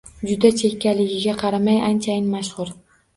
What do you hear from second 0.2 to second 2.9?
Juda chekkaligiga qaramay, anchayin mashhur